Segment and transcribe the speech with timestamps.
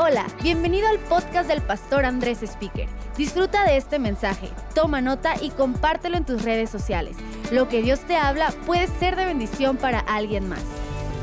[0.00, 2.86] Hola, bienvenido al podcast del pastor Andrés Speaker.
[3.16, 7.16] Disfruta de este mensaje, toma nota y compártelo en tus redes sociales.
[7.50, 10.62] Lo que Dios te habla puede ser de bendición para alguien más.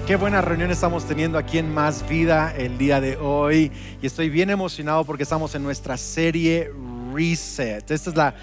[0.06, 4.30] Qué buena reunión estamos teniendo aquí en Más Vida el día de hoy y estoy
[4.30, 6.70] bien emocionado porque estamos en nuestra serie
[7.14, 7.90] Reset.
[7.90, 8.36] Esta es la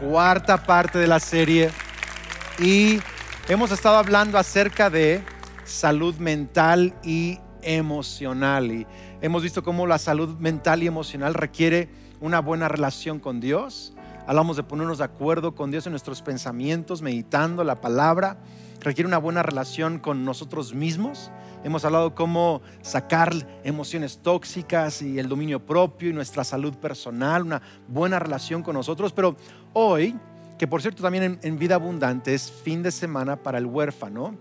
[0.00, 1.70] cuarta parte de la serie
[2.58, 2.98] y
[3.48, 5.22] hemos estado hablando acerca de
[5.64, 8.86] salud mental y emocional y
[9.20, 11.88] hemos visto cómo la salud mental y emocional requiere
[12.20, 13.94] una buena relación con Dios.
[14.26, 18.38] Hablamos de ponernos de acuerdo con Dios en nuestros pensamientos, meditando la palabra.
[18.80, 21.30] Requiere una buena relación con nosotros mismos.
[21.64, 23.32] Hemos hablado cómo sacar
[23.64, 29.12] emociones tóxicas y el dominio propio y nuestra salud personal, una buena relación con nosotros.
[29.12, 29.36] Pero
[29.72, 30.16] hoy,
[30.58, 34.36] que por cierto también en, Vida Abundante es fin de semana para el huérfano,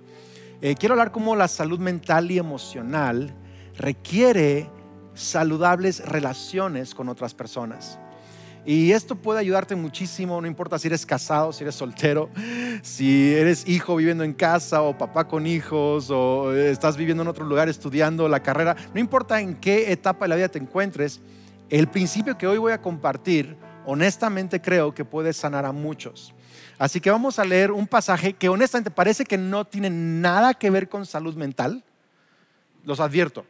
[0.62, 3.34] eh, quiero hablar cómo la salud mental y emocional
[3.78, 4.70] requiere
[5.16, 8.00] saludables relaciones con otras personas.
[8.68, 12.32] Y esto puede ayudarte muchísimo, no importa si eres casado, si eres soltero,
[12.82, 17.46] si eres hijo viviendo en casa o papá con hijos o estás viviendo en otro
[17.46, 21.22] lugar estudiando la carrera, no importa en qué etapa de la vida te encuentres,
[21.70, 26.34] el principio que hoy voy a compartir, honestamente creo que puede sanar a muchos.
[26.80, 30.72] Así que vamos a leer un pasaje que honestamente parece que no tiene nada que
[30.72, 31.84] ver con salud mental,
[32.84, 33.46] los advierto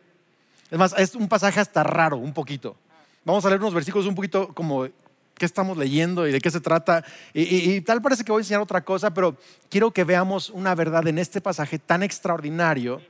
[0.70, 2.76] es más, es un pasaje hasta raro, un poquito.
[3.24, 4.88] Vamos a leer unos versículos un poquito como
[5.36, 7.04] qué estamos leyendo y de qué se trata.
[7.34, 9.38] Y, tal parece que voy a enseñar otra cosa, pero
[9.70, 13.02] quiero que veamos una verdad en este pasaje tan extraordinario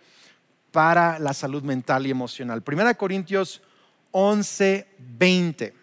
[0.72, 2.62] para la salud mental y emocional.
[2.62, 3.62] Primera Corintios
[4.12, 5.74] 11, 20.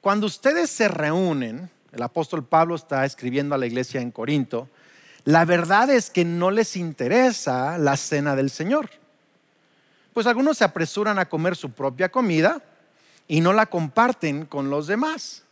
[0.00, 4.68] Cuando ustedes se reúnen, el apóstol Pablo está escribiendo a la iglesia en Corinto,
[5.24, 8.99] la verdad es que no les interesa la cena del Señor
[10.12, 12.62] pues algunos se apresuran a comer su propia comida
[13.28, 15.44] y no la comparten con los demás.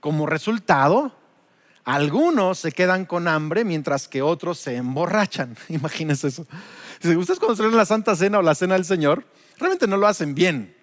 [0.00, 1.12] Como resultado,
[1.84, 5.56] algunos se quedan con hambre mientras que otros se emborrachan.
[5.68, 6.46] Imagínense eso.
[7.00, 9.26] Si ustedes cuando la Santa Cena o la Cena del Señor,
[9.58, 10.74] realmente no lo hacen bien.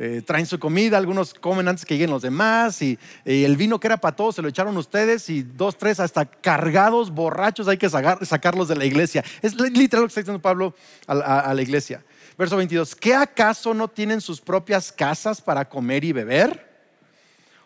[0.00, 3.88] Eh, traen su comida, algunos comen antes que lleguen los demás y, el vino que
[3.88, 7.90] era para todos se lo echaron ustedes y dos, tres hasta cargados, borrachos, hay que
[7.90, 9.24] sacarlos de la iglesia.
[9.42, 10.72] Es literal lo que está diciendo Pablo
[11.08, 12.04] a la iglesia.
[12.38, 16.68] Verso 22, ¿qué acaso no tienen sus propias casas para comer y beber?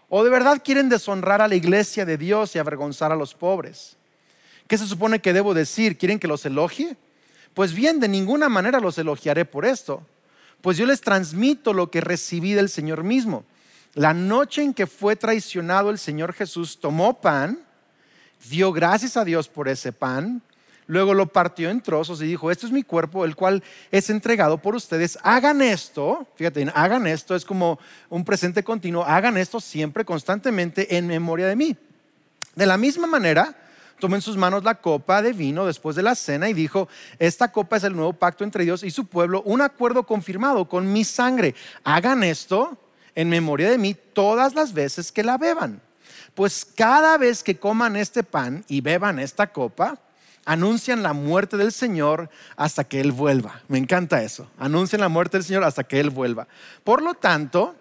[0.08, 3.98] ¿O de verdad quieren deshonrar a la iglesia de Dios y avergonzar a los pobres?
[4.66, 5.98] ¿Qué se supone que debo decir?
[5.98, 6.96] ¿Quieren que los elogie?
[7.52, 10.06] Pues bien, de ninguna manera los elogiaré por esto,
[10.62, 13.44] pues yo les transmito lo que recibí del Señor mismo.
[13.94, 17.58] La noche en que fue traicionado el Señor Jesús tomó pan,
[18.48, 20.42] dio gracias a Dios por ese pan,
[20.86, 24.58] Luego lo partió en trozos y dijo, esto es mi cuerpo, el cual es entregado
[24.58, 25.18] por ustedes.
[25.22, 27.78] Hagan esto, fíjate, hagan esto, es como
[28.10, 31.76] un presente continuo, hagan esto siempre, constantemente, en memoria de mí.
[32.54, 33.56] De la misma manera,
[34.02, 36.88] tomó en sus manos la copa de vino después de la cena y dijo,
[37.20, 40.92] esta copa es el nuevo pacto entre Dios y su pueblo, un acuerdo confirmado con
[40.92, 41.54] mi sangre.
[41.84, 42.76] Hagan esto
[43.14, 45.80] en memoria de mí todas las veces que la beban.
[46.34, 50.00] Pues cada vez que coman este pan y beban esta copa,
[50.44, 53.60] anuncian la muerte del Señor hasta que Él vuelva.
[53.68, 54.50] Me encanta eso.
[54.58, 56.48] Anuncian la muerte del Señor hasta que Él vuelva.
[56.82, 57.76] Por lo tanto,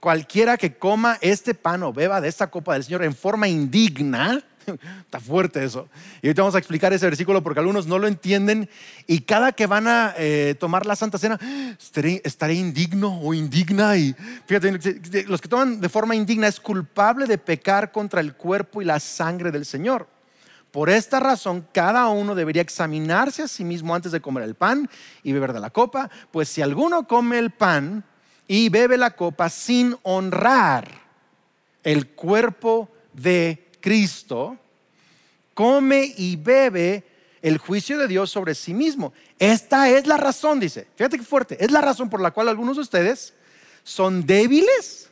[0.00, 4.42] cualquiera que coma este pan o beba de esta copa del Señor en forma indigna,
[5.04, 5.88] Está fuerte eso.
[6.22, 8.68] Y ahorita vamos a explicar ese versículo porque algunos no lo entienden
[9.06, 11.38] y cada que van a eh, tomar la Santa Cena,
[11.78, 13.96] estaré, indigno o indigna.
[13.96, 14.14] Y
[14.46, 18.84] fíjate, los que toman de forma indigna es culpable de pecar contra el cuerpo y
[18.84, 20.08] la sangre del Señor.
[20.70, 24.90] Por esta razón, cada uno debería examinarse a sí mismo antes de comer el pan
[25.22, 28.04] y beber de la copa, pues si alguno come el pan
[28.46, 31.06] y bebe la copa sin honrar
[31.82, 34.58] el cuerpo de Cristo,
[35.54, 37.04] come y bebe
[37.40, 39.12] el juicio de Dios sobre sí mismo.
[39.38, 40.88] Esta es la razón, dice.
[40.96, 41.64] Fíjate qué fuerte.
[41.64, 43.32] Es la razón por la cual algunos de ustedes
[43.84, 45.08] son débiles,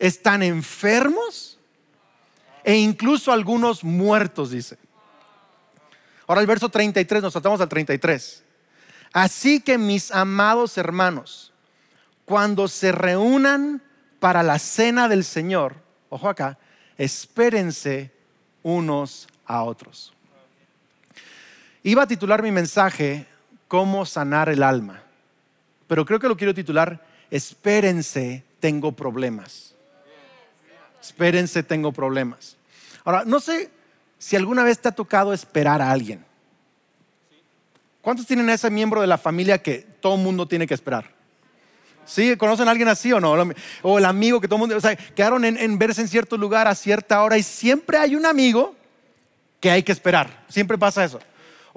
[0.00, 1.60] están enfermos
[2.64, 4.76] e incluso algunos muertos, dice.
[6.26, 8.42] Ahora el verso 33, nos saltamos al 33.
[9.12, 11.52] Así que mis amados hermanos,
[12.24, 13.84] cuando se reúnan
[14.18, 15.76] para la cena del Señor,
[16.08, 16.58] ojo acá,
[16.98, 18.10] espérense
[18.62, 20.12] unos a otros.
[21.82, 23.26] Iba a titular mi mensaje
[23.68, 25.02] Cómo sanar el alma,
[25.88, 29.74] pero creo que lo quiero titular Espérense, tengo problemas.
[31.02, 32.56] Espérense, tengo problemas.
[33.04, 33.70] Ahora, no sé
[34.18, 36.24] si alguna vez te ha tocado esperar a alguien.
[38.00, 41.15] ¿Cuántos tienen a ese miembro de la familia que todo mundo tiene que esperar?
[42.06, 42.36] ¿Sí?
[42.36, 43.34] ¿Conocen a alguien así o no?
[43.82, 46.68] O el amigo que todo el mundo, o sea, quedaron en, verse en cierto lugar
[46.68, 48.74] a cierta hora y siempre hay un amigo
[49.60, 50.44] que hay que esperar.
[50.48, 51.18] Siempre pasa eso.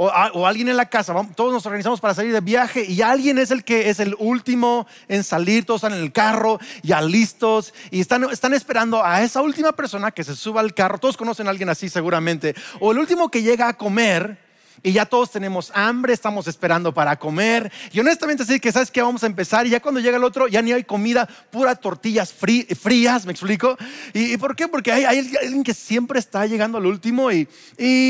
[0.01, 3.51] O, alguien en la casa, todos nos organizamos para salir de viaje y alguien es
[3.51, 7.99] el que es el último en salir, todos están en el carro, ya listos y
[7.99, 10.99] están, están esperando a esa última persona que se suba al carro.
[10.99, 12.55] Todos conocen a alguien así seguramente.
[12.79, 14.48] O el último que llega a comer
[14.81, 17.71] y ya todos tenemos hambre, estamos esperando para comer.
[17.91, 19.67] Y honestamente, sí que sabes que vamos a empezar.
[19.67, 23.77] Y ya cuando llega el otro, ya ni hay comida, pura tortillas frías, ¿me explico?
[24.13, 24.67] ¿Y, por qué?
[24.67, 27.47] Porque hay, alguien que siempre está llegando al último y,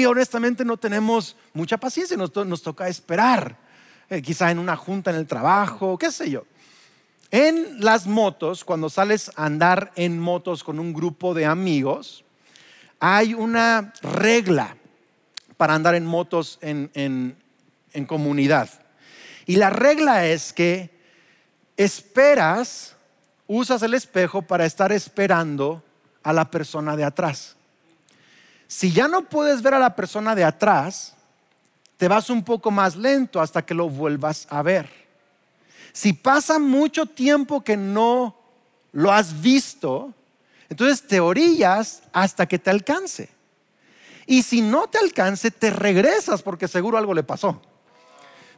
[0.06, 3.58] honestamente no tenemos mucha paciencia, nos, nos toca esperar.
[4.10, 6.46] Eh, quizá en una junta en el trabajo, qué sé yo.
[7.32, 12.24] En las motos, cuando sales a andar en motos con un grupo de amigos,
[13.00, 14.76] hay una regla
[15.60, 17.36] para andar en motos en,
[18.08, 18.70] comunidad.
[19.46, 20.90] Y la regla es que
[21.76, 22.96] esperas,
[23.46, 25.84] usas el espejo para estar esperando
[26.24, 27.58] a la persona de atrás.
[28.70, 31.14] Si ya no puedes ver a la persona de atrás,
[31.98, 34.90] te vas un poco más lento hasta que lo vuelvas a ver.
[35.92, 38.34] Si pasa mucho tiempo que no
[38.94, 40.14] lo has visto,
[40.70, 43.39] entonces te orillas hasta que te alcance.
[44.30, 47.60] Y si no te alcance, te regresas porque seguro algo le pasó.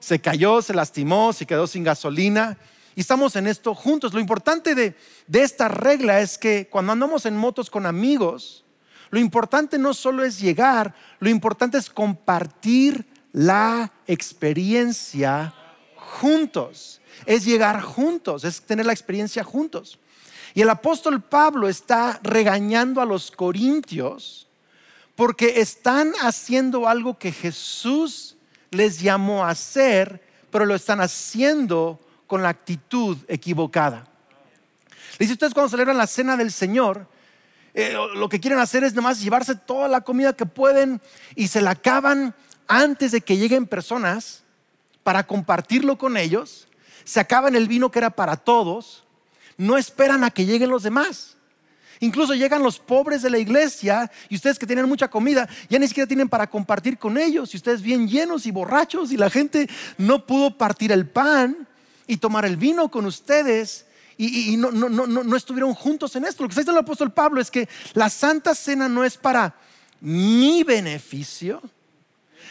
[0.02, 2.58] Se cayó, se lastimó, se quedó sin gasolina.
[2.94, 4.14] Y estamos en esto juntos.
[4.14, 4.98] Lo importante de,
[5.28, 8.66] de esta regla es que cuando andamos en motos con amigos,
[9.12, 15.54] lo importante no solo es llegar, lo importante es compartir la experiencia
[15.96, 17.00] juntos.
[17.26, 20.00] Es llegar juntos, es tener la experiencia juntos.
[20.54, 24.50] Y el apóstol Pablo está regañando a los corintios
[25.16, 28.38] porque están haciendo algo que Jesús
[28.72, 34.08] les llamó a hacer, pero lo están haciendo con la actitud equivocada.
[35.20, 37.08] dice, ustedes cuando celebran la cena del Señor,
[37.74, 41.02] eh, lo que quieren hacer es nomás llevarse toda la comida que pueden
[41.36, 42.36] y se la acaban
[42.68, 44.44] antes de que lleguen personas
[45.04, 46.68] para compartirlo con ellos.
[47.04, 49.06] Se acaban el vino que era para todos.
[49.58, 51.38] No esperan a que lleguen los demás.
[52.02, 55.88] Incluso llegan los pobres de la iglesia y ustedes que tienen mucha comida, ya ni
[55.88, 57.54] siquiera tienen para compartir con ellos.
[57.54, 59.70] Y ustedes bien llenos y borrachos y la gente
[60.00, 61.68] no pudo partir el pan
[62.08, 63.86] y tomar el vino con ustedes.
[64.18, 66.42] Y, no, no, no, no, estuvieron juntos en esto.
[66.42, 69.56] Lo que está diciendo el apóstol Pablo es que la Santa Cena no es para
[70.00, 71.62] mi beneficio,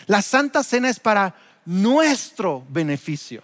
[0.07, 3.43] la Santa Cena es para nuestro beneficio.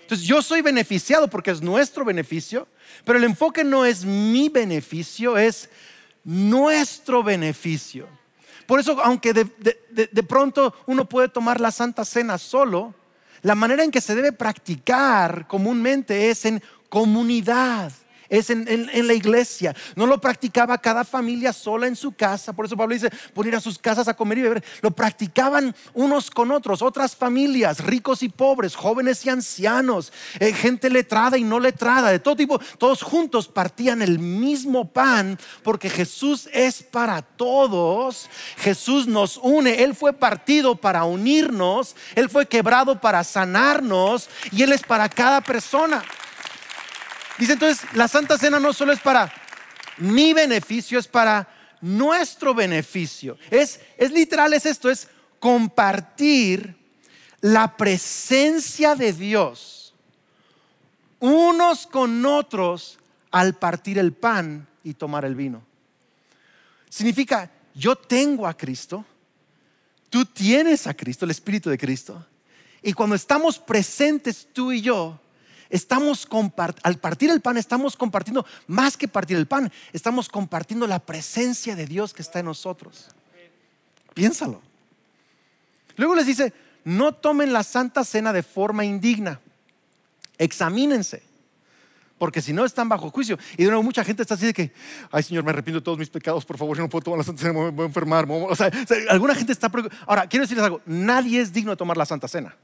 [0.00, 2.66] Entonces yo soy beneficiado porque es nuestro beneficio,
[3.04, 5.68] pero el enfoque no es mi beneficio, es
[6.24, 8.08] nuestro beneficio.
[8.66, 12.94] Por eso, aunque de, pronto uno puede tomar la Santa Cena solo,
[13.40, 17.92] la manera en que se debe practicar comúnmente es en comunidad
[18.28, 18.66] es en,
[19.06, 19.74] la iglesia.
[19.96, 22.52] No lo practicaba cada familia sola en su casa.
[22.52, 24.64] Por eso Pablo dice, poner a sus casas a comer y beber.
[24.82, 30.90] Lo practicaban unos con otros, otras familias, ricos y pobres, jóvenes y ancianos, eh, gente
[30.90, 32.58] letrada y no letrada, de todo tipo.
[32.78, 38.28] Todos juntos partían el mismo pan porque Jesús es para todos.
[38.58, 39.82] Jesús nos une.
[39.82, 41.96] Él fue partido para unirnos.
[42.14, 44.28] Él fue quebrado para sanarnos.
[44.52, 46.04] Y Él es para cada persona.
[47.38, 49.32] Dice entonces, la Santa Cena no solo es para
[49.98, 51.48] mi beneficio, es para
[51.80, 53.38] nuestro beneficio.
[53.50, 56.76] Es, es literal, es esto, es compartir
[57.40, 59.78] la presencia de Dios
[61.20, 62.98] unos con otros
[63.30, 65.62] al partir el pan y tomar el vino.
[66.88, 69.04] Significa, yo tengo a Cristo,
[70.10, 72.24] tú tienes a Cristo, el Espíritu de Cristo,
[72.82, 75.20] y cuando estamos presentes tú y yo,
[75.70, 76.26] Estamos
[76.82, 81.76] al partir el pan, estamos compartiendo, más que partir el pan, estamos compartiendo la presencia
[81.76, 83.08] de Dios que está en nosotros.
[84.14, 84.62] Piénsalo.
[85.96, 89.40] Luego les dice, no tomen la santa cena de forma indigna.
[90.38, 91.22] Examínense.
[92.16, 93.38] Porque si no están bajo juicio.
[93.56, 94.72] Y de nuevo mucha gente está así de que,
[95.12, 97.24] ay Señor, me arrepiento de todos mis pecados, por favor, yo no puedo tomar la
[97.24, 98.26] Santa Cena, me voy a enfermar.
[98.28, 98.70] O sea,
[99.10, 100.02] alguna gente está preocupada.
[100.06, 102.56] Ahora, quiero decirles algo, nadie es digno de tomar la Santa Cena.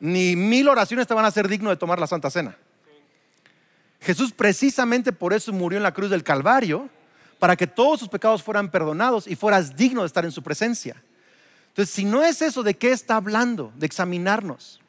[0.00, 2.56] Ni mil oraciones te van a ser digno de tomar la Santa Cena.
[4.00, 6.88] Jesús precisamente por eso murió en la cruz del Calvario,
[7.38, 11.02] para que todos sus pecados fueran perdonados y fueras digno de estar en su presencia.
[11.68, 13.72] Entonces, si no es eso, ¿de qué está hablando?
[13.76, 14.80] De examinarnos.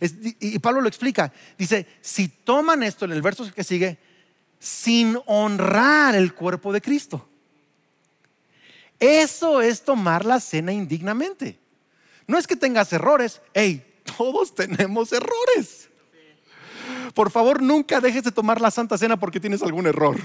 [0.00, 1.32] y Pablo lo explica.
[1.56, 3.98] Dice, si toman esto en el verso que sigue,
[4.58, 7.26] sin honrar el cuerpo de Cristo.
[8.98, 11.58] Eso es tomar la cena indignamente.
[12.26, 13.89] No es que tengas errores, hey,
[14.20, 15.88] todos tenemos errores.
[17.14, 20.18] Por favor, nunca dejes de tomar la Santa Cena porque tienes algún error.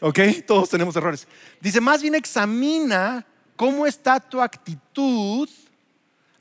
[0.00, 0.18] ¿Ok?
[0.44, 1.28] Todos tenemos errores.
[1.60, 5.48] Dice, más bien examina cómo está tu actitud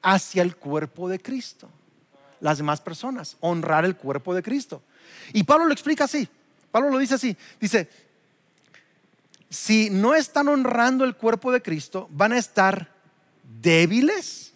[0.01, 1.69] hacia el cuerpo de Cristo.
[2.39, 4.81] Las demás personas, honrar el cuerpo de Cristo.
[5.33, 6.27] Y Pablo lo explica así.
[6.71, 7.37] Pablo lo dice así.
[7.59, 7.87] Dice,
[9.51, 12.91] si no están honrando el cuerpo de Cristo, van a estar
[13.61, 14.48] débiles,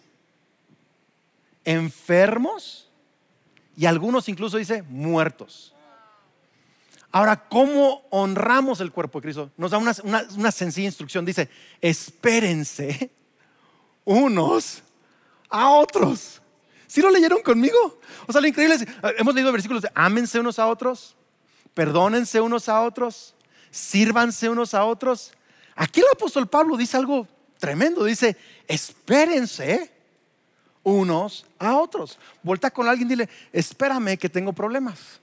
[1.64, 2.90] enfermos
[3.76, 5.74] y algunos incluso dice muertos.
[7.14, 9.50] Ahora, ¿cómo honramos el cuerpo de Cristo?
[9.56, 11.24] Nos da una, sencilla instrucción.
[11.24, 11.48] Dice,
[11.80, 13.12] espérense
[14.04, 14.82] unos
[15.48, 16.42] a otros.
[16.88, 18.00] ¿Sí lo leyeron conmigo?
[18.26, 21.14] O sea, lo increíble es, hemos leído versículos de ámense unos a otros,
[21.72, 23.36] perdónense unos a otros,
[23.70, 25.32] sírvanse unos a otros.
[25.76, 27.28] Aquí el apóstol Pablo dice algo
[27.60, 28.04] tremendo.
[28.04, 29.93] Dice, espérense
[30.84, 32.18] unos a otros.
[32.42, 35.20] Vuelta con alguien y dile, espérame que tengo problemas.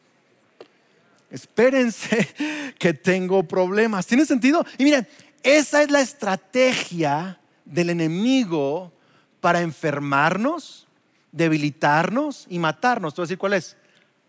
[1.29, 4.05] Espérense que tengo problemas.
[4.05, 4.65] ¿Tiene sentido?
[4.77, 5.07] Y miren,
[5.43, 8.91] esa es la estrategia del enemigo
[9.39, 10.87] para enfermarnos,
[11.31, 13.13] debilitarnos y matarnos.
[13.13, 13.77] ¿Tú vas a decir cuál es?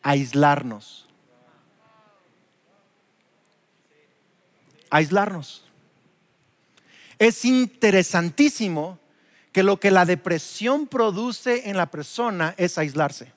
[0.02, 1.08] Aislarnos.
[4.90, 5.64] Aislarnos.
[7.18, 8.98] Es interesantísimo
[9.52, 13.32] que lo que la depresión produce en la persona es aislarse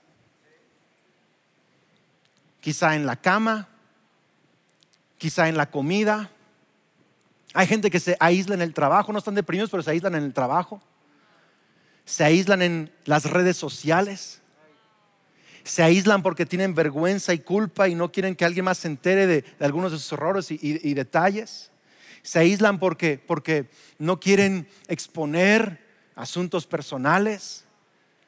[2.66, 3.68] quizá en la cama,
[5.20, 6.32] quizá en la comida.
[7.54, 10.24] Hay gente que se aísla en el trabajo, no están deprimidos, pero se aíslan en
[10.24, 10.82] el trabajo.
[12.06, 14.42] Se aíslan en las redes sociales.
[15.64, 19.28] Se aíslan porque tienen vergüenza y culpa y no quieren que alguien más se entere
[19.28, 21.70] de, algunos de sus errores y, detalles.
[22.24, 23.70] Se aíslan porque, porque
[24.00, 25.85] no quieren exponer
[26.16, 27.66] asuntos personales.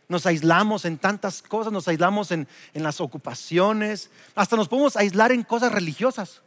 [0.07, 5.43] Nos aislamos en tantas cosas, nos aislamos en, las ocupaciones, hasta nos podemos aislar en
[5.43, 6.41] cosas religiosas.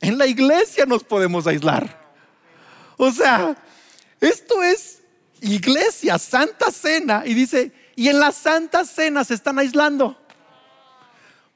[0.00, 2.00] En la iglesia nos podemos aislar.
[2.96, 3.56] O sea,
[4.18, 5.02] esto es
[5.42, 10.18] iglesia, santa cena, y dice, y en la santa cena se están aislando.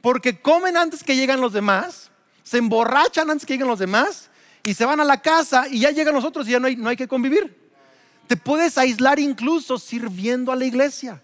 [0.02, 2.10] Porque comen antes que llegan los demás,
[2.42, 4.28] se emborrachan antes que lleguen los demás,
[4.62, 6.76] y se van a la casa y ya llegan los otros y ya no hay,
[6.76, 7.63] no hay que convivir.
[8.26, 11.20] Te puedes aislar incluso sirviendo a la iglesia.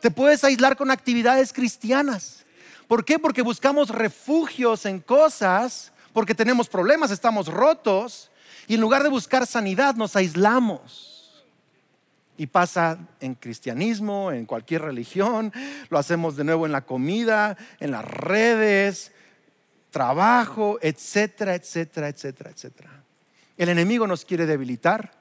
[0.00, 2.44] Te puedes aislar con actividades cristianas.
[2.88, 3.18] ¿Por qué?
[3.18, 8.30] Porque buscamos refugios en cosas, porque tenemos problemas, estamos rotos,
[8.68, 11.44] y en lugar de buscar sanidad nos aislamos.
[12.38, 15.52] Y pasa en cristianismo, en cualquier religión,
[15.88, 19.12] lo hacemos de nuevo en la comida, en las redes,
[19.90, 22.90] trabajo, etcétera, etcétera, etcétera, etcétera.
[23.56, 25.12] El enemigo nos quiere debilitar,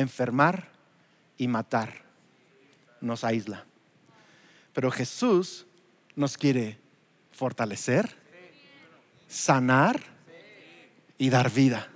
[0.00, 0.68] enfermar
[1.36, 2.02] y matar.
[3.00, 3.64] Nos aísla.
[4.72, 5.66] Pero Jesús
[6.14, 6.78] nos quiere
[7.32, 8.16] fortalecer,
[9.28, 10.00] sanar
[11.16, 11.88] y dar vida.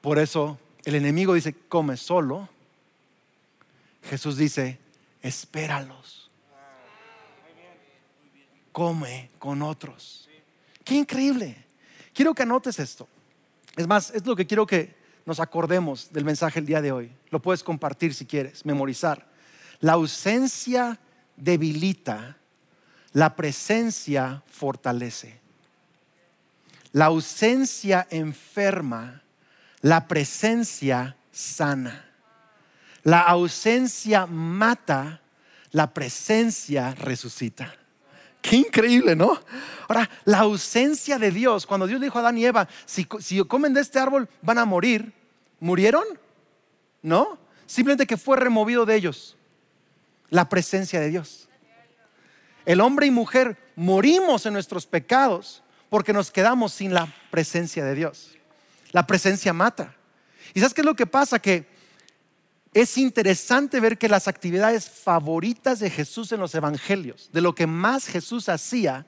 [0.00, 2.48] Por eso el enemigo dice, come solo.
[4.04, 4.78] Jesús dice,
[5.22, 6.30] espéralos.
[8.72, 10.28] Come con otros.
[10.84, 11.64] Qué increíble.
[12.14, 13.08] Quiero que anotes esto.
[13.76, 17.12] Es más, es lo que quiero que nos acordemos del mensaje el día de hoy.
[17.30, 19.26] Lo puedes compartir si quieres, memorizar.
[19.80, 20.98] La ausencia
[21.36, 22.36] debilita,
[23.12, 25.40] la presencia fortalece.
[26.92, 29.22] La ausencia enferma,
[29.80, 32.06] la presencia sana.
[33.02, 35.20] La ausencia mata,
[35.70, 37.74] la presencia resucita.
[38.40, 39.38] Qué increíble, ¿no?
[39.88, 43.04] Ahora, la ausencia de Dios, cuando Dios dijo a Adán y Eva, si,
[43.44, 45.12] comen de este árbol van a morir,
[45.58, 46.04] ¿murieron?
[47.02, 49.36] No, simplemente que fue removido de ellos
[50.30, 51.48] la presencia de Dios.
[52.64, 57.94] El hombre y mujer morimos en nuestros pecados porque nos quedamos sin la presencia de
[57.94, 58.36] Dios.
[58.92, 59.94] La presencia mata.
[60.54, 61.38] ¿Y sabes qué es lo que pasa?
[61.40, 61.66] Que
[62.72, 67.66] es interesante ver que las actividades favoritas de Jesús en los evangelios, de lo que
[67.66, 69.06] más Jesús hacía,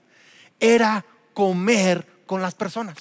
[0.59, 2.97] era comer con las personas.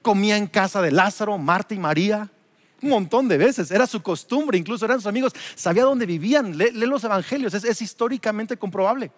[0.00, 2.30] Comía en casa de Lázaro, Marta y María,
[2.80, 3.70] un montón de veces.
[3.70, 7.82] Era su costumbre, incluso eran sus amigos, sabía dónde vivían, lee, los evangelios, es, es,
[7.82, 9.10] históricamente comprobable.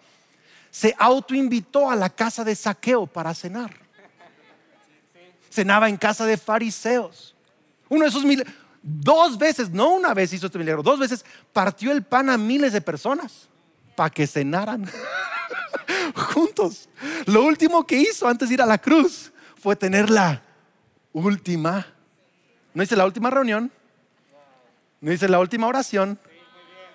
[0.69, 3.71] Se autoinvitó a la casa de saqueo para cenar.
[5.49, 7.33] Cenaba en casa de fariseos.
[7.87, 8.43] Uno de esos mil,
[8.85, 11.23] Dos veces, no una vez hizo este milagro, dos veces
[11.53, 13.47] partió el pan a miles de personas
[13.95, 14.85] para que cenaran
[16.15, 16.89] juntos.
[17.25, 20.43] Lo último que hizo antes de ir a la cruz fue tener la
[21.13, 21.87] última,
[22.73, 23.71] no hice la última reunión,
[24.99, 26.19] No dice la última oración,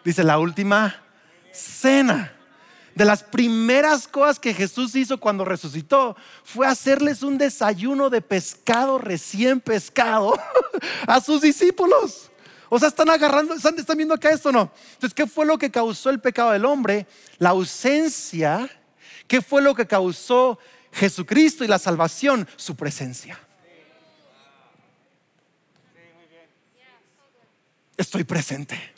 [0.04, 0.94] dice la última
[1.52, 2.37] cena.
[2.98, 8.98] De las primeras cosas que Jesús hizo cuando resucitó fue hacerles un desayuno de pescado
[8.98, 10.36] recién pescado
[11.06, 12.28] a sus discípulos.
[12.68, 14.72] O sea, están agarrando, están, viendo acá esto, ¿no?
[14.94, 17.06] Entonces, ¿qué fue lo que causó el pecado del hombre?
[17.38, 18.68] La ausencia.
[19.28, 20.58] ¿Qué fue lo que causó
[20.90, 22.48] Jesucristo y la salvación?
[22.56, 23.38] Su presencia.
[27.96, 28.97] Estoy presente.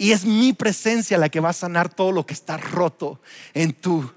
[0.00, 3.20] Y es mi presencia la que va a sanar todo lo que está roto
[3.52, 4.10] en tu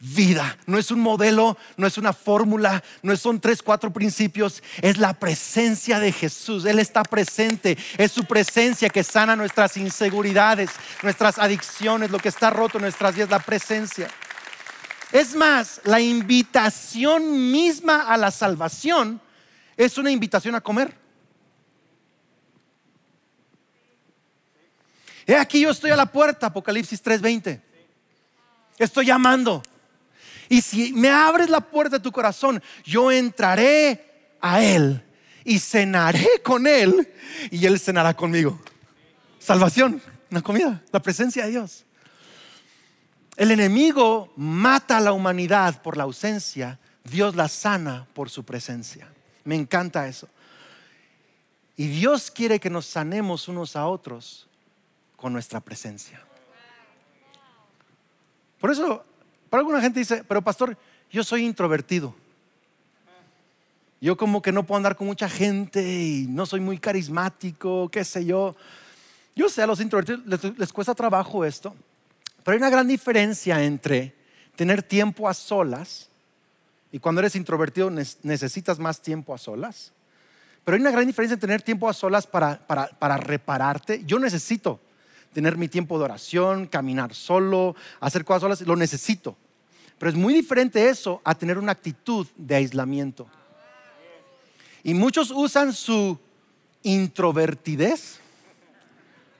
[0.00, 0.58] vida.
[0.66, 5.14] No es un modelo, no es una fórmula, no son tres, cuatro principios, es la
[5.14, 6.64] presencia de Jesús.
[6.64, 10.70] Él está presente, es su presencia que sana nuestras inseguridades,
[11.04, 14.08] nuestras adicciones, lo que está roto en nuestras vidas, la presencia.
[15.12, 19.20] Es más, la invitación misma a la salvación
[19.76, 20.96] es una invitación a comer.
[25.28, 27.60] He aquí yo estoy a la puerta, Apocalipsis 3:20.
[28.78, 29.62] Estoy llamando.
[30.48, 35.04] Y si me abres la puerta de tu corazón, yo entraré a Él
[35.44, 37.12] y cenaré con Él
[37.50, 38.58] y Él cenará conmigo.
[39.38, 41.84] Salvación, una comida, la presencia de Dios.
[43.36, 49.12] El enemigo mata a la humanidad por la ausencia, Dios la sana por su presencia.
[49.44, 50.26] Me encanta eso.
[51.76, 54.47] Y Dios quiere que nos sanemos unos a otros
[55.18, 56.22] con nuestra presencia.
[58.60, 59.04] Por eso
[59.50, 60.76] para alguna gente dice, pero pastor,
[61.10, 62.14] yo soy introvertido.
[64.00, 68.04] Yo como que no puedo andar con mucha gente y no soy muy carismático, qué
[68.04, 68.54] sé yo.
[69.34, 71.74] Yo sé, a los introvertidos les, cuesta trabajo esto,
[72.44, 74.14] pero hay una gran diferencia entre
[74.54, 76.08] tener tiempo a solas
[76.92, 79.92] y cuando eres introvertido necesitas más tiempo a solas.
[80.64, 84.04] Pero hay una gran diferencia en tener tiempo a solas para, para repararte.
[84.04, 84.78] Yo necesito
[85.32, 89.36] tener mi tiempo de oración, caminar solo, hacer cosas solas, lo necesito.
[89.98, 93.26] Pero es muy diferente eso a tener una actitud de aislamiento.
[94.82, 96.18] Y muchos usan su
[96.82, 98.20] introvertidez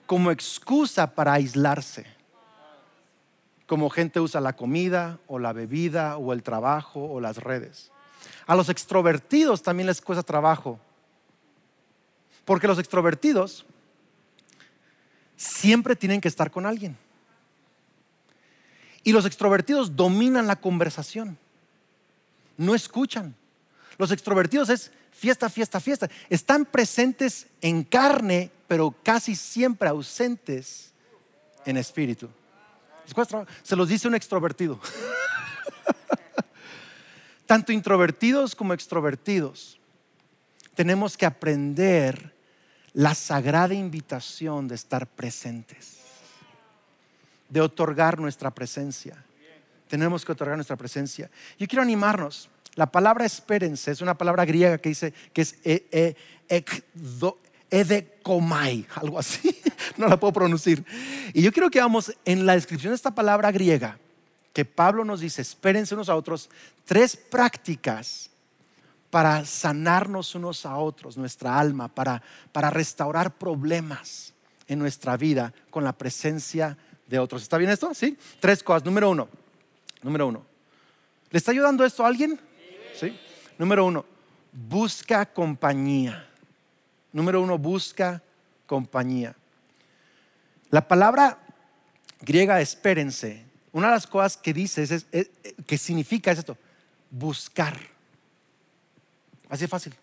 [0.06, 2.06] como excusa para aislarse.
[3.66, 7.92] Como gente usa la comida o la bebida o el trabajo o las redes.
[8.46, 10.80] A los extrovertidos también les cuesta trabajo.
[12.44, 13.66] Porque los extrovertidos
[15.38, 16.98] siempre tienen que estar con alguien.
[19.04, 21.38] Y los extrovertidos dominan la conversación.
[22.58, 23.34] No escuchan.
[23.96, 26.10] Los extrovertidos es fiesta, fiesta, fiesta.
[26.28, 30.92] Están presentes en carne, pero casi siempre ausentes
[31.64, 32.28] en espíritu.
[33.62, 34.78] Se los dice un extrovertido.
[37.46, 39.78] Tanto introvertidos como extrovertidos
[40.74, 42.37] tenemos que aprender
[42.98, 45.98] la sagrada invitación de estar presentes,
[47.48, 49.24] de otorgar nuestra presencia.
[49.86, 51.30] Tenemos que otorgar nuestra presencia.
[51.60, 52.50] Yo quiero animarnos.
[52.74, 56.16] La palabra espérense es una palabra griega que dice que es e,
[56.50, 56.64] e,
[57.70, 59.56] edekomai, algo así.
[59.96, 60.82] No la puedo pronunciar.
[61.32, 63.96] Y yo quiero que vamos en la descripción de esta palabra griega
[64.52, 66.50] que Pablo nos dice, espérense unos a otros,
[66.84, 68.30] tres prácticas
[69.10, 74.34] para sanarnos unos a otros, nuestra alma, para, para restaurar problemas
[74.66, 77.42] en nuestra vida con la presencia de otros.
[77.42, 77.94] ¿Está bien esto?
[77.94, 78.16] Sí.
[78.40, 78.84] Tres cosas.
[78.84, 79.28] Número uno.
[80.02, 80.44] Número uno.
[81.30, 82.38] ¿Le está ayudando esto a alguien?
[82.94, 83.18] Sí.
[83.56, 84.04] Número uno.
[84.52, 86.28] Busca compañía.
[87.12, 88.22] Número uno, busca
[88.66, 89.34] compañía.
[90.70, 91.38] La palabra
[92.20, 95.06] griega espérense, una de las cosas que dice es,
[95.66, 96.58] que significa es esto,
[97.10, 97.78] buscar.
[99.48, 99.94] Así de fácil.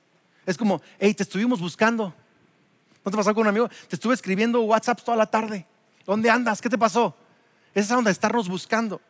[0.46, 2.14] Es como, hey, te estuvimos buscando.
[3.04, 3.70] ¿No te pasó con un amigo?
[3.88, 5.66] Te estuve escribiendo WhatsApp toda la tarde.
[6.06, 6.62] ¿Dónde andas?
[6.62, 7.16] ¿Qué te pasó?
[7.74, 9.02] Esa es donde estarnos buscando.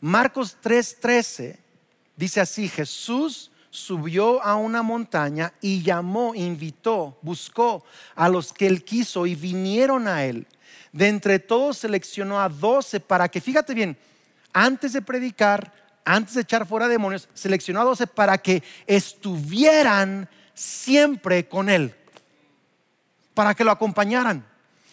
[0.00, 1.58] Marcos 3:13
[2.16, 8.84] dice así, Jesús subió a una montaña y llamó, invitó, buscó a los que él
[8.84, 10.46] quiso y vinieron a él.
[10.92, 13.96] De entre todos seleccionó a doce para que, fíjate bien,
[14.52, 15.72] antes de predicar,
[16.08, 21.94] antes de echar fuera demonios, seleccionó a 12 para que estuvieran siempre con Él,
[23.34, 24.44] para que lo acompañaran.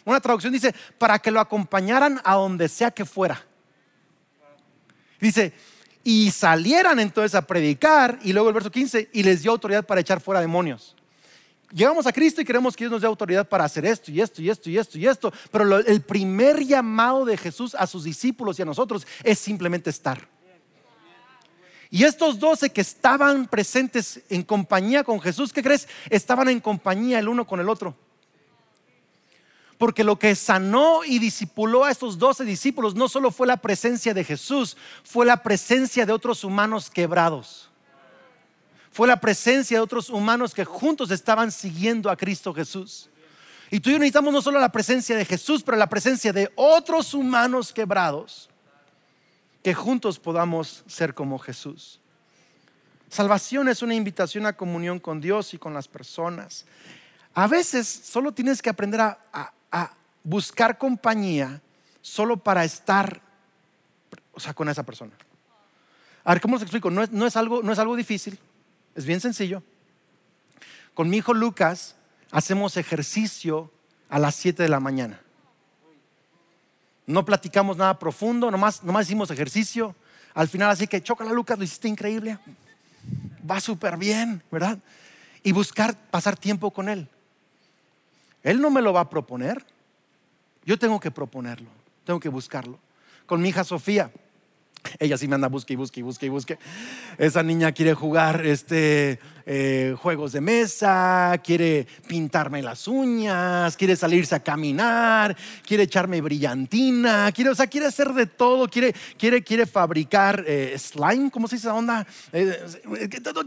[0.03, 3.43] Una traducción dice, para que lo acompañaran a donde sea que fuera.
[5.19, 5.53] Dice,
[6.03, 10.01] y salieran entonces a predicar, y luego el verso 15, y les dio autoridad para
[10.01, 10.95] echar fuera demonios.
[11.71, 14.41] Llegamos a Cristo y queremos que Dios nos dé autoridad para hacer esto y esto
[14.41, 18.59] y esto y esto y esto, pero el primer llamado de Jesús a sus discípulos
[18.59, 20.34] y a nosotros es simplemente estar.
[21.89, 25.87] Y estos doce que estaban presentes en compañía con Jesús, ¿qué crees?
[26.09, 27.95] Estaban en compañía el uno con el otro.
[29.77, 34.13] Porque lo que sanó y disipuló a estos doce discípulos no solo fue la presencia
[34.13, 37.69] de Jesús, fue la presencia de otros humanos quebrados.
[38.91, 43.09] Fue la presencia de otros humanos que juntos estaban siguiendo a Cristo Jesús.
[43.69, 46.49] Y tú y yo necesitamos no solo la presencia de Jesús, pero la presencia de
[46.55, 48.49] otros humanos quebrados,
[49.65, 51.99] que juntos podamos ser como Jesús.
[53.09, 56.67] Salvación es una invitación a comunión con Dios y con las personas.
[57.33, 59.51] A veces solo tienes que aprender a,
[60.23, 61.63] buscar compañía
[61.99, 63.19] solo para estar,
[64.33, 65.13] o sea, con esa persona.
[66.23, 66.91] A ver, ¿cómo les explico?
[66.91, 68.37] No es, algo, no es algo difícil,
[68.93, 69.63] es bien sencillo.
[70.93, 71.95] Con mi hijo Lucas
[72.29, 73.71] hacemos ejercicio
[74.09, 75.24] a las 7 de la mañana.
[77.07, 79.95] No platicamos nada profundo, nomás, nomás hicimos ejercicio.
[80.33, 82.37] Al final, así que chócala, Lucas, lo hiciste increíble.
[83.49, 84.79] Va súper bien, ¿verdad?
[85.43, 87.07] Y buscar pasar tiempo con Él.
[88.43, 89.65] Él no me lo va a proponer.
[90.65, 91.69] Yo tengo que proponerlo,
[92.03, 92.79] tengo que buscarlo.
[93.25, 94.11] Con mi hija Sofía,
[94.99, 96.57] ella sí me anda busque y busque y busque y busque.
[97.17, 104.35] Esa niña quiere jugar este, eh, juegos de mesa, quiere pintarme las uñas, quiere salirse
[104.35, 109.65] a caminar, quiere echarme brillantina, quiere, o sea, quiere hacer de todo, quiere, quiere, quiere
[109.65, 112.05] fabricar eh, slime, ¿cómo se dice esa onda?
[112.31, 112.59] Eh,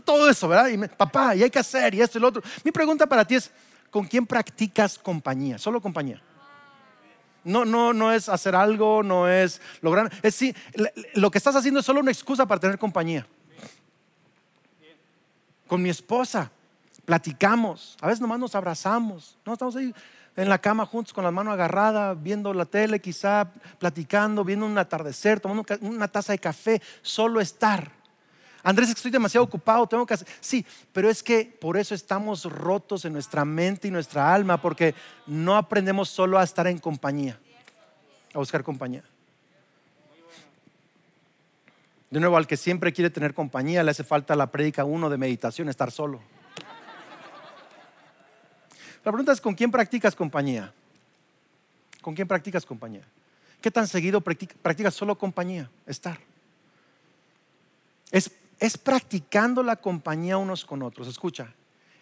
[0.05, 0.69] todo eso, ¿verdad?
[0.69, 2.43] Y papá, y hay que hacer, y esto y lo otro.
[2.65, 3.51] Mi pregunta para ti es,
[3.91, 5.59] ¿con quién practicas compañía?
[5.59, 6.23] Solo compañía.
[7.49, 10.13] No, no, no es hacer algo, no es lograr.
[10.23, 10.55] Es sí,
[11.15, 13.27] lo que estás haciendo es solo una excusa para tener compañía.
[15.67, 16.51] Con mi esposa
[17.07, 19.95] platicamos, a veces nomás nos abrazamos, no estamos ahí
[20.37, 24.77] en la cama juntos con las manos agarradas, viendo la tele, quizá platicando, viendo un
[24.77, 27.98] atardecer, tomando una taza de café, solo estar.
[28.63, 30.29] Andrés, estoy demasiado ocupado, tengo que hacer.
[30.41, 34.95] Sí, pero es que por eso estamos rotos en nuestra mente y nuestra alma, porque
[35.27, 37.39] no aprendemos solo a estar en compañía,
[38.35, 39.05] a buscar compañía.
[42.11, 45.19] De nuevo, al que siempre quiere tener compañía, le hace falta la prédica uno de
[45.19, 46.21] meditación, estar solo.
[49.05, 50.73] La pregunta es, ¿con quién practicas compañía?
[52.01, 53.03] ¿Con quién practicas compañía?
[53.61, 55.71] ¿Qué tan seguido practicas solo compañía?
[55.87, 56.19] Estar.
[58.11, 61.53] Es es practicando la compañía unos con otros, escucha,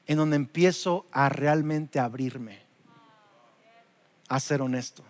[0.06, 2.60] en donde empiezo a realmente abrirme,
[4.28, 5.04] a ser honesto.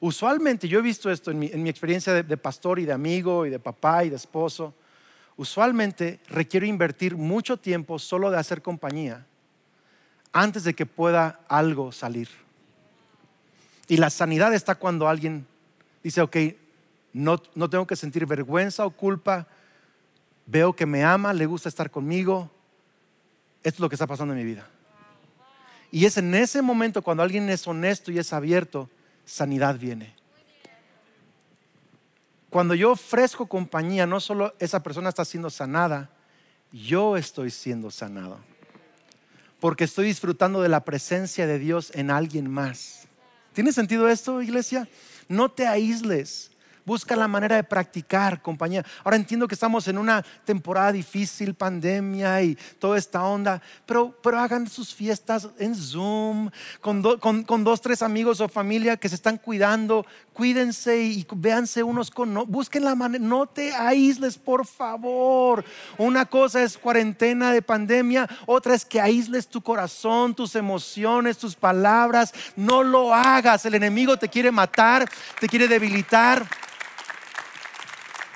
[0.00, 3.58] Usualmente, yo he visto esto en mi, experiencia de, pastor y de amigo y de
[3.58, 4.74] papá y de esposo,
[5.36, 9.26] usualmente requiero invertir mucho tiempo solo de hacer compañía
[10.32, 12.28] antes de que pueda algo salir.
[13.88, 15.46] Y la sanidad está cuando alguien
[16.02, 16.36] dice, ok,
[17.12, 19.46] no, no tengo que sentir vergüenza o culpa
[20.46, 22.50] veo que me ama, le gusta estar conmigo.
[23.62, 24.68] Esto es lo que está pasando en mi vida.
[25.90, 28.88] Y es en ese momento cuando alguien es honesto y es abierto,
[29.24, 30.14] sanidad viene.
[32.50, 36.10] Cuando yo ofrezco compañía, no solo esa persona está siendo sanada,
[36.72, 38.38] yo estoy siendo sanado.
[39.60, 43.08] Porque estoy disfrutando de la presencia de Dios en alguien más.
[43.52, 44.88] ¿Tiene sentido esto, iglesia?
[45.28, 46.50] No te aísles.
[46.86, 48.84] Busca la manera de practicar compañía.
[49.02, 54.38] Ahora entiendo que estamos en una temporada difícil, pandemia y toda esta onda, pero, pero
[54.38, 56.48] hagan sus fiestas en Zoom,
[56.80, 57.02] con,
[57.42, 60.06] con, dos, tres amigos o familia que se están cuidando.
[60.32, 62.32] Cuídense y véanse unos con...
[62.32, 65.64] No, busquen la manera, no te aísles, por favor.
[65.98, 71.56] Una cosa es cuarentena de pandemia, otra es que aísles tu corazón, tus emociones, tus
[71.56, 72.32] palabras.
[72.54, 73.66] No lo hagas.
[73.66, 75.08] El enemigo te quiere matar,
[75.40, 76.46] te quiere debilitar.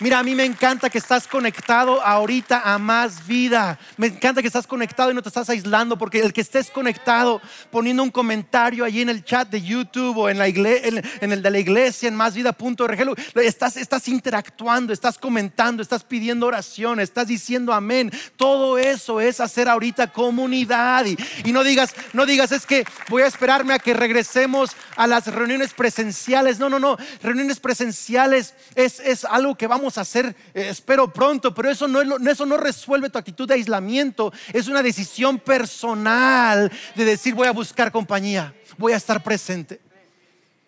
[0.00, 3.78] Mira, a mí me encanta que estás conectado ahorita a más vida.
[3.98, 7.42] Me encanta que estás conectado y no te estás aislando, porque el que estés conectado
[7.70, 11.42] poniendo un comentario allí en el chat de YouTube o en, la iglesia, en, el
[11.42, 17.74] de la iglesia, en másvida.org, estás, estás interactuando, estás comentando, estás pidiendo oración, estás diciendo
[17.74, 18.10] amén.
[18.36, 21.04] Todo eso es hacer ahorita comunidad.
[21.04, 25.26] Y, no digas, no digas, es que voy a esperarme a que regresemos a las
[25.26, 26.58] reuniones presenciales.
[26.58, 26.96] No, no, no.
[27.22, 32.00] Reuniones presenciales es, es algo que vamos hacer, eh, espero pronto, pero eso no,
[32.30, 34.32] eso no resuelve tu actitud de aislamiento.
[34.52, 39.80] Es una decisión personal de decir voy a buscar compañía, voy a estar presente.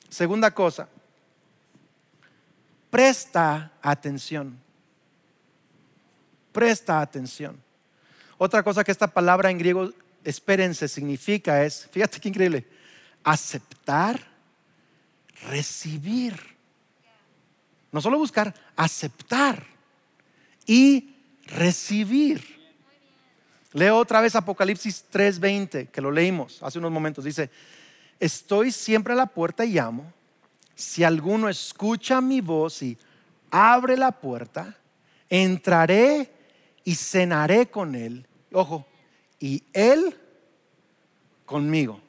[0.09, 0.89] Segunda cosa,
[2.91, 4.59] presta atención.
[6.53, 7.59] Presta atención.
[8.37, 9.91] Otra cosa que esta palabra en griego,
[10.23, 12.67] espérense, significa es, fíjate qué increíble,
[13.25, 14.21] aceptar,
[15.49, 16.52] recibir.
[17.93, 19.65] No solo buscar, aceptar
[20.67, 21.15] y
[21.47, 22.61] recibir.
[23.73, 27.25] Leo otra vez Apocalipsis 3:20, que lo leímos hace unos momentos.
[27.25, 27.51] Dice,
[28.19, 30.13] estoy siempre a la puerta y llamo.
[30.75, 32.99] Si alguno escucha mi voz y
[33.51, 34.77] abre la puerta,
[35.29, 36.33] entraré
[36.85, 38.27] y cenaré con él.
[38.53, 38.87] Ojo,
[39.39, 40.17] y él
[41.45, 42.01] conmigo.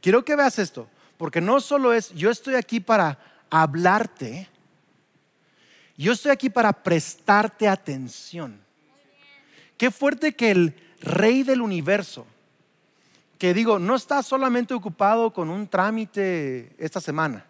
[0.00, 3.18] Quiero que veas esto, porque no solo es, yo estoy aquí para
[3.62, 4.48] hablarte,
[5.96, 8.60] yo estoy aquí para prestarte atención.
[9.78, 12.26] Qué fuerte que el rey del universo,
[13.38, 17.46] que digo, no está solamente ocupado con un trámite esta semana,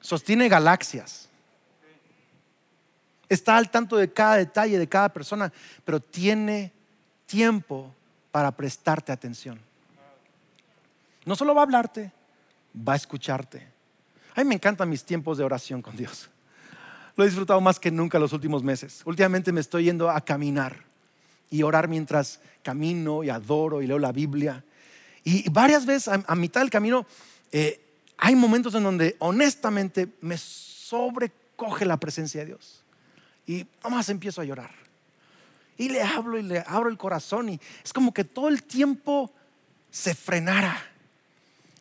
[0.00, 1.28] sostiene galaxias,
[3.28, 5.52] está al tanto de cada detalle de cada persona,
[5.84, 6.72] pero tiene
[7.26, 7.92] tiempo
[8.30, 9.60] para prestarte atención.
[11.26, 12.12] No solo va a hablarte,
[12.76, 13.66] va a escucharte.
[14.34, 16.28] A mí me encantan mis tiempos de oración con Dios.
[17.16, 19.00] Lo he disfrutado más que nunca los últimos meses.
[19.06, 20.84] Últimamente me estoy yendo a caminar
[21.50, 24.62] y orar mientras camino y adoro y leo la Biblia.
[25.24, 27.06] Y varias veces a, mitad del camino
[27.50, 27.80] eh,
[28.18, 32.82] hay momentos en donde honestamente me sobrecoge la presencia de Dios.
[33.46, 34.70] Y nomás empiezo a llorar.
[35.78, 39.32] Y le hablo y le abro el corazón y es como que todo el tiempo
[39.90, 40.76] se frenara.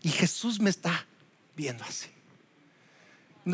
[0.06, 1.06] Y Jesús me está
[1.56, 2.15] viendo así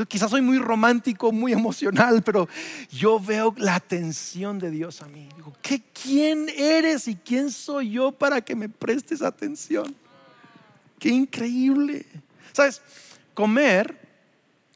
[0.08, 2.48] quizás soy muy romántico, muy emocional, pero
[2.90, 5.28] yo veo la atención de Dios a mí.
[5.36, 9.94] Digo, ¿qué, ¿quién eres y quién soy yo para que me prestes atención?
[10.98, 12.06] Qué increíble.
[12.54, 12.82] ¿Sabes?
[13.34, 14.00] Comer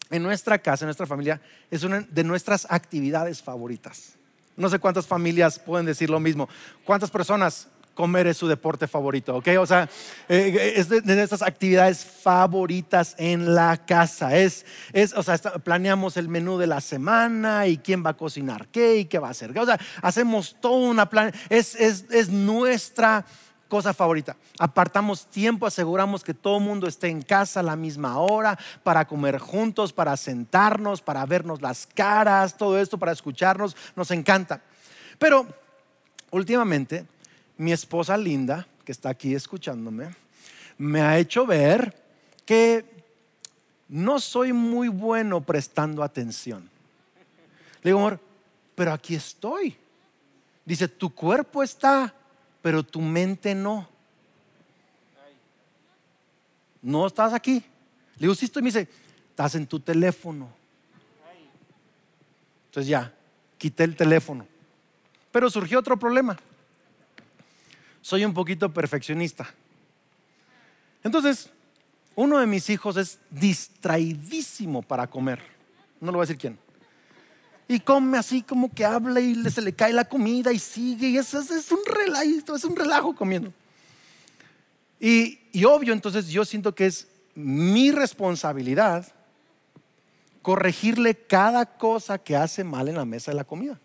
[0.10, 4.14] en nuestra casa, en nuestra familia, es una de nuestras actividades favoritas.
[4.58, 6.50] No sé cuántas familias pueden decir lo mismo.
[6.84, 9.48] ¿Cuántas personas comer es su deporte favorito, ¿ok?
[9.60, 9.90] O sea,
[10.30, 14.38] eh, es de, nuestras actividades favoritas en la casa.
[14.38, 18.68] Es, es o sea, planeamos el menú de la semana y quién va a cocinar
[18.68, 19.58] qué y qué va a hacer.
[19.58, 21.34] O sea, hacemos toda una plan.
[21.50, 23.26] Es, es, es nuestra
[23.68, 24.36] cosa favorita.
[24.60, 29.08] Apartamos tiempo, aseguramos que todo el mundo esté en casa a la misma hora para
[29.08, 33.76] comer juntos, para sentarnos, para vernos las caras, todo esto, para escucharnos.
[33.96, 34.62] Nos encanta.
[35.18, 35.48] Pero
[36.32, 37.06] últimamente
[37.58, 40.16] mi esposa Linda, que está aquí escuchándome,
[40.78, 41.96] me ha hecho ver
[42.46, 42.86] que
[43.88, 46.70] no soy muy bueno prestando atención.
[47.82, 48.20] Le digo, amor,
[48.74, 49.76] pero aquí estoy.
[50.66, 52.14] Dice, tu cuerpo está,
[52.62, 53.88] pero tu mente no.
[56.82, 57.64] No estás aquí.
[58.18, 58.64] Le digo, sí estoy.
[58.64, 58.88] Me dice,
[59.30, 60.50] estás en tu teléfono.
[62.68, 63.14] Entonces ya,
[63.58, 64.46] quité el teléfono.
[65.32, 66.38] Pero surgió otro problema
[68.06, 69.50] soy un poquito perfeccionista.
[71.04, 71.50] Entonces,
[72.14, 75.40] uno de mis hijos es distraidísimo para comer.
[76.00, 76.60] No lo voy a decir quién.
[77.68, 81.08] Y come así como que habla y se le cae la comida y sigue.
[81.08, 83.52] Y eso es, un relajo, es un relajo comiendo.
[85.00, 89.12] Y, y obvio, entonces yo siento que es mi responsabilidad
[90.44, 93.80] corregirle cada cosa que hace mal en la mesa de la comida.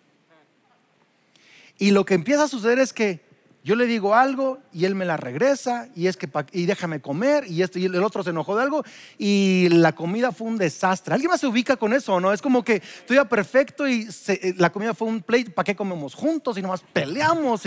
[1.78, 3.29] Y lo que empieza a suceder es que
[3.62, 7.44] yo le digo algo y él me la regresa y es que y déjame comer
[7.46, 8.84] y esto y el otro se enojó de algo
[9.18, 11.12] y la comida fue un desastre.
[11.12, 12.32] ¿Alguien más se ubica con eso o no?
[12.32, 15.76] Es como que estoy ya perfecto y eh, la comida fue un plate, ¿para qué
[15.76, 17.62] comemos juntos y nomás peleamos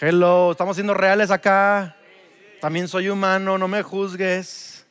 [0.00, 1.96] Hello, estamos siendo reales acá.
[2.60, 4.84] También soy humano, no me juzgues.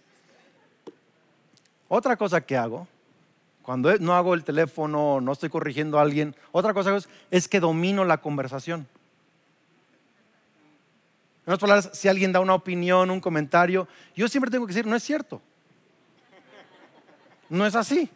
[1.87, 2.87] Otra cosa que hago
[3.61, 6.97] cuando no hago el teléfono, no estoy corrigiendo a alguien, otra cosa
[7.29, 8.87] es, que domino la conversación.
[11.45, 14.87] En otras palabras, si alguien da una opinión, un comentario, yo siempre tengo que decir,
[14.87, 15.41] no es cierto.
[17.49, 18.09] No es así.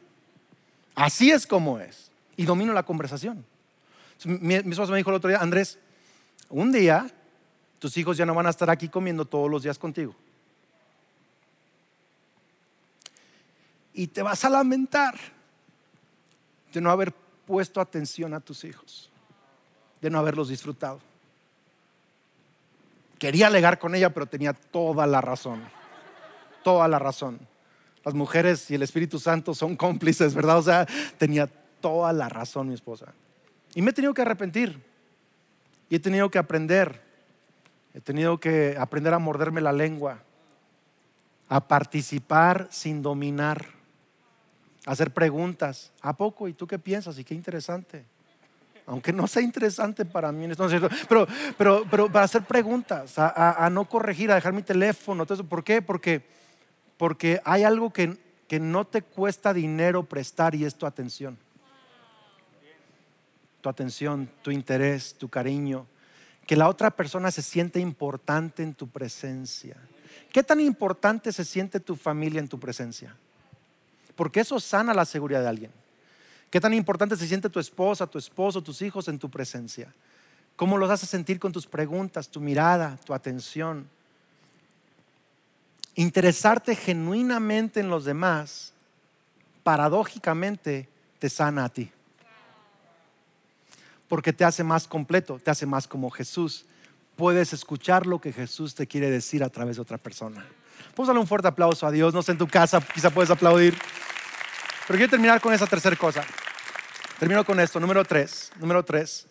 [0.96, 2.12] Así es como es.
[2.38, 3.46] Y domino la conversación.
[4.24, 5.78] Mi, mi esposo me dijo el otro día, Andrés,
[6.50, 7.12] un día
[7.80, 10.16] tus hijos ya no van a estar aquí comiendo todos los días contigo.
[13.94, 15.35] Y te vas a lamentar
[16.76, 17.14] de no haber
[17.48, 19.10] puesto atención a tus hijos,
[20.02, 21.00] de no haberlos disfrutado.
[23.18, 25.64] Quería alegar con ella, pero tenía toda la razón,
[26.64, 27.40] toda la razón.
[28.04, 30.60] Las mujeres y el Espíritu Santo son cómplices, ¿verdad?
[30.60, 30.86] O sea,
[31.18, 31.48] tenía
[31.82, 33.14] toda la razón mi esposa.
[33.74, 34.80] Y me he tenido que arrepentir.
[35.90, 37.02] Y he tenido que aprender.
[37.94, 40.20] He tenido que aprender a morderme la lengua.
[41.50, 43.75] A participar sin dominar
[44.86, 45.92] hacer preguntas.
[46.02, 46.48] ¿A poco?
[46.48, 47.18] ¿Y tú qué piensas?
[47.20, 48.06] Y qué interesante.
[48.88, 50.48] Aunque no sea interesante para mí,
[51.10, 55.26] pero, pero, pero para hacer preguntas, a, no corregir, a dejar mi teléfono.
[55.26, 55.82] ¿Por qué?
[55.82, 56.24] Porque,
[56.98, 58.16] porque hay algo que,
[58.48, 61.38] que no te cuesta dinero prestar y es tu atención.
[63.62, 65.88] Tu atención, tu interés, tu cariño.
[66.46, 69.78] que la otra persona se siente importante en tu presencia.
[70.32, 73.16] ¿Qué tan importante se siente tu familia en tu presencia?
[74.16, 75.72] Porque eso sana la seguridad de alguien.
[76.50, 79.94] ¿Qué tan importante se siente tu esposa, tu esposo, tus hijos en tu presencia?
[80.56, 83.90] ¿Cómo los haces sentir con tus preguntas, tu mirada, tu atención?
[85.96, 88.74] Interesarte genuinamente en los demás,
[89.64, 90.88] paradójicamente,
[91.20, 91.92] te sana a ti.
[94.08, 96.66] Porque te hace más completo, te hace más como Jesús.
[97.16, 100.46] Puedes escuchar lo que Jesús te quiere decir a través de otra persona.
[100.92, 102.14] Vamos darle un fuerte aplauso a Dios.
[102.14, 103.78] No sé en tu casa, quizá puedes aplaudir.
[104.88, 106.24] Pero quiero terminar con esa tercera cosa.
[107.20, 107.80] Termino con esto.
[107.80, 108.52] Número tres.
[108.60, 109.28] Número tres.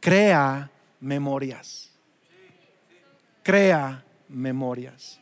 [0.00, 1.90] Crea memorias.
[3.42, 5.20] Crea memorias.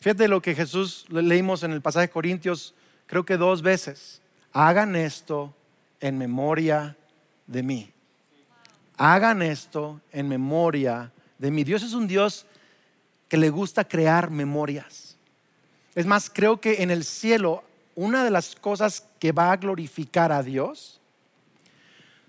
[0.00, 2.74] Fíjate lo que Jesús leímos en el pasaje de Corintios,
[3.06, 4.22] creo que dos veces.
[4.52, 5.54] Hagan esto
[6.00, 6.96] en memoria
[7.46, 7.92] de mí.
[8.96, 11.64] Hagan esto en memoria de mí.
[11.64, 12.46] Dios es un Dios
[13.28, 15.16] que le gusta crear memorias.
[15.94, 20.30] Es más, creo que en el cielo una de las cosas que va a glorificar
[20.30, 21.00] a Dios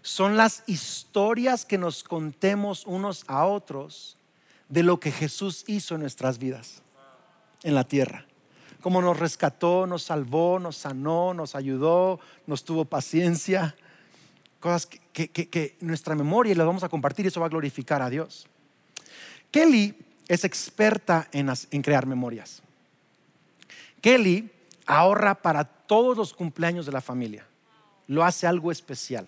[0.02, 4.16] son las historias que nos contemos unos a otros
[4.70, 6.82] de lo que Jesús hizo en nuestras vidas,
[7.64, 8.26] en la tierra.
[8.82, 13.76] Cómo nos rescató, nos salvó, nos sanó, nos ayudó, nos tuvo paciencia.
[14.62, 18.48] Cosas que, nuestra memoria las vamos a compartir y eso va a glorificar a Dios.
[19.52, 19.94] Kelly
[20.28, 22.62] es experta en, crear memorias.
[24.02, 24.52] Kelly
[24.86, 27.46] ahorra para todos los cumpleaños de la familia.
[28.08, 29.28] Lo hace algo especial.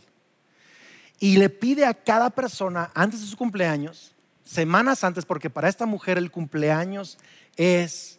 [1.19, 5.85] Y le pide a cada persona antes de su cumpleaños, semanas antes, porque para esta
[5.85, 7.17] mujer el cumpleaños
[7.57, 8.18] es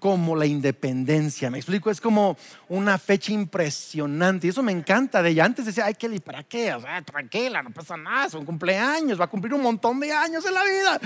[0.00, 1.50] como la independencia.
[1.50, 2.36] Me explico, es como
[2.68, 4.48] una fecha impresionante.
[4.48, 5.44] Y eso me encanta de ella.
[5.44, 6.74] Antes decía, ay, Kelly, ¿para qué?
[6.74, 10.44] O sea, tranquila, no pasa nada, son cumpleaños, va a cumplir un montón de años
[10.44, 11.00] en la vida.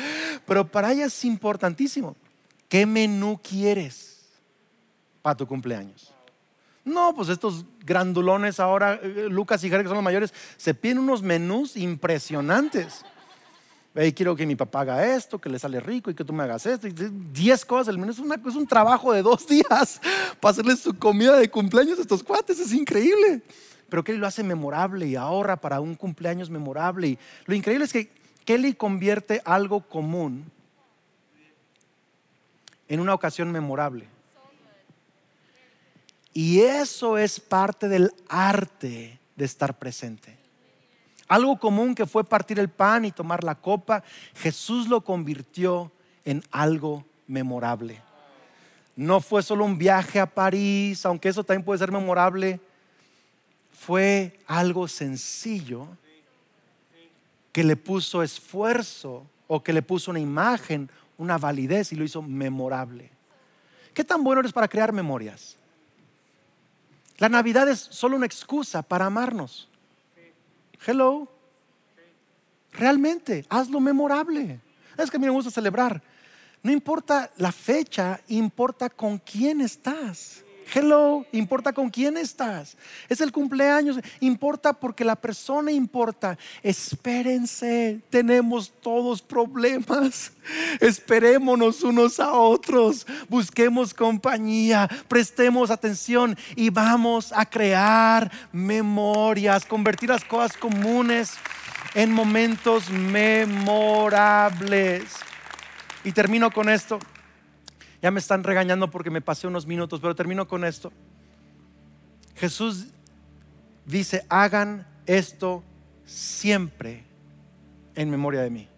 [0.46, 2.16] Pero para ella es importantísimo.
[2.70, 4.14] ¿Qué menú quieres?
[5.24, 6.12] para tu cumpleaños.
[6.84, 10.98] No, pues estos grandulones ahora, eh, Lucas y Jerry, que son los mayores, se piden
[10.98, 13.06] unos menús impresionantes.
[13.96, 16.42] Y quiero que mi papá haga esto, que le sale rico y que tú me
[16.42, 16.88] hagas esto.
[17.32, 20.00] Diez cosas, el menú es, es un trabajo de dos días
[20.40, 23.42] para hacerle su comida de cumpleaños a estos cuates, es increíble.
[23.88, 27.06] Pero Kelly lo hace memorable y ahorra para un cumpleaños memorable.
[27.06, 28.10] Y lo increíble es que
[28.44, 30.50] Kelly convierte algo común
[32.88, 34.08] en una ocasión memorable.
[36.32, 40.43] Y eso es parte del arte de estar presente.
[41.34, 44.04] Algo común que fue partir el pan y tomar la copa,
[44.36, 45.90] Jesús lo convirtió
[46.24, 48.00] en algo memorable.
[48.94, 52.60] No fue solo un viaje a París, aunque eso también puede ser memorable,
[53.72, 55.88] fue algo sencillo
[57.50, 62.22] que le puso esfuerzo o que le puso una imagen, una validez y lo hizo
[62.22, 63.10] memorable.
[63.92, 65.56] ¿Qué tan bueno eres para crear memorias?
[67.18, 69.68] La Navidad es solo una excusa para amarnos.
[70.86, 71.26] Hello.
[72.72, 74.60] Realmente, hazlo memorable.
[74.98, 76.02] Es que a mí me gusta celebrar.
[76.62, 80.43] No importa la fecha, importa con quién estás.
[80.72, 82.76] Hello, importa con quién estás.
[83.08, 86.38] Es el cumpleaños, importa porque la persona importa.
[86.62, 90.30] Espérense, tenemos todos problemas.
[90.80, 100.24] Esperémonos unos a otros, busquemos compañía, prestemos atención y vamos a crear memorias, convertir las
[100.24, 101.34] cosas comunes
[101.94, 105.04] en momentos memorables.
[106.04, 106.98] Y termino con esto.
[108.04, 110.92] Ya me están regañando porque me pasé unos minutos, pero termino con esto.
[112.36, 112.88] Jesús
[113.86, 115.64] dice, hagan esto
[116.04, 117.02] siempre
[117.94, 118.68] en memoria de mí.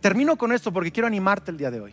[0.00, 1.92] Termino con esto porque quiero animarte el día de hoy.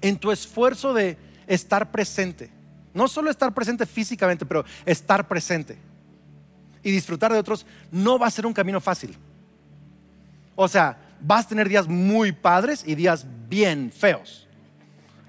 [0.00, 2.48] En tu esfuerzo de estar presente,
[2.94, 5.76] no solo estar presente físicamente, pero estar presente
[6.82, 9.18] y disfrutar de otros, no va a ser un camino fácil.
[10.56, 14.48] O sea, vas a tener días muy padres y días bien feos.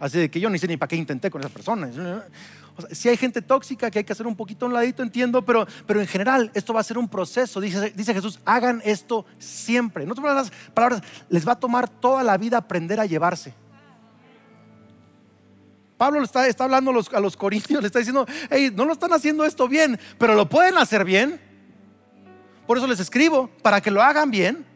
[0.04, 1.90] Así de que yo ni sé ni para qué intenté con esa persona.
[2.92, 5.66] si hay gente tóxica que hay que hacer un poquito a un ladito, entiendo, pero,
[5.88, 7.62] pero en general esto va a ser un proceso.
[7.62, 10.04] Dice, dice Jesús, hagan esto siempre.
[10.04, 13.54] En otras palabras, les va a tomar toda la vida aprender a llevarse.
[15.96, 18.92] Pablo está, está hablando a los, a los corintios, le está diciendo, hey, no lo
[18.92, 21.40] están haciendo esto bien, pero lo pueden hacer bien.
[22.68, 24.73] Por eso les escribo, para que lo hagan bien.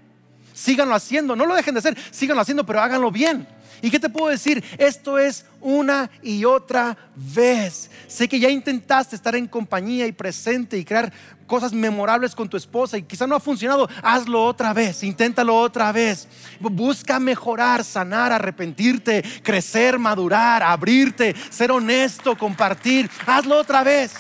[0.58, 3.48] Síganlo haciendo, no lo dejen de hacer, síganlo haciendo, pero háganlo bien.
[3.80, 4.64] ¿Y qué te puedo decir?
[4.80, 7.92] Esto es una y otra vez.
[8.08, 11.14] Sé que ya intentaste estar en compañía y presente y crear
[11.46, 15.92] cosas memorables con tu esposa y quizá no ha funcionado, hazlo otra vez, inténtalo otra
[15.92, 16.28] vez.
[16.60, 23.12] Busca mejorar, sanar, arrepentirte, crecer, madurar, abrirte, ser honesto, compartir.
[23.28, 24.14] Hazlo otra vez.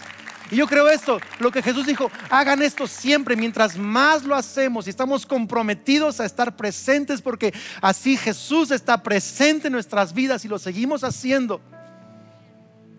[0.49, 4.87] Y yo creo esto, lo que Jesús dijo, hagan esto siempre, mientras más lo hacemos
[4.87, 10.47] y estamos comprometidos a estar presentes, porque así Jesús está presente en nuestras vidas y
[10.47, 11.59] lo seguimos haciendo,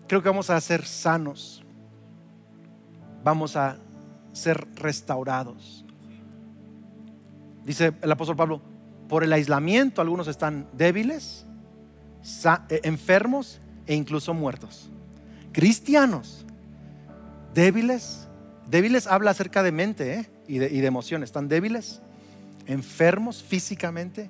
[0.07, 1.63] creo que vamos a ser sanos,
[3.23, 3.77] vamos a
[4.31, 5.83] ser restaurados.
[7.63, 8.61] Dice el apóstol Pablo,
[9.07, 11.45] por el aislamiento algunos están débiles,
[12.69, 14.91] eh, enfermos e incluso muertos.
[15.51, 16.45] Cristianos
[17.53, 18.27] débiles.
[18.67, 20.29] Débiles habla acerca de mente ¿eh?
[20.47, 21.29] y, de, y de emociones.
[21.29, 22.01] Están débiles,
[22.67, 24.29] enfermos físicamente,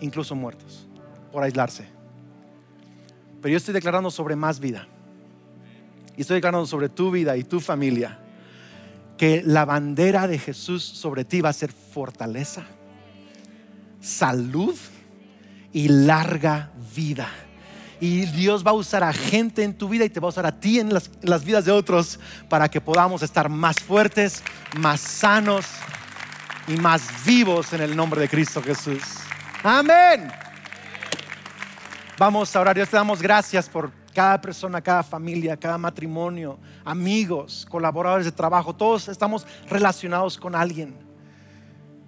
[0.00, 0.88] incluso muertos
[1.32, 1.86] por aislarse.
[3.40, 4.86] Pero yo estoy declarando sobre más vida.
[6.16, 8.18] Y estoy declarando sobre tu vida y tu familia
[9.16, 12.64] que la bandera de Jesús sobre ti va a ser fortaleza,
[14.00, 14.74] salud
[15.72, 17.28] y larga vida.
[18.02, 20.44] Y Dios va a usar a gente en tu vida y te va a usar
[20.44, 24.42] a ti en las, las vidas de otros para que podamos estar más fuertes,
[24.76, 25.66] más sanos
[26.66, 29.04] y más vivos en el nombre de Cristo Jesús.
[29.62, 30.32] Amén.
[32.18, 32.74] Vamos a orar.
[32.74, 38.74] Dios te damos gracias por cada persona, cada familia, cada matrimonio, amigos, colaboradores de trabajo.
[38.74, 40.96] Todos estamos relacionados con alguien.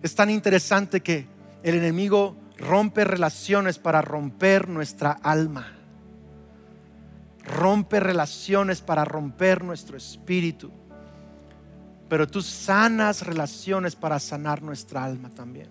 [0.03, 1.29] Es tan interesante que
[1.63, 5.74] el enemigo rompe relaciones para romper nuestra alma
[7.45, 10.73] rompe relaciones para romper nuestro espíritu.
[12.09, 15.69] Pero tú sanas relaciones para sanar nuestra alma también.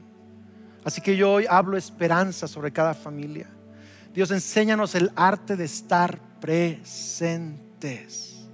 [0.84, 3.48] Así que yo hoy hablo esperanza sobre cada familia.
[4.14, 8.48] Dios, enséñanos el arte de estar presentes.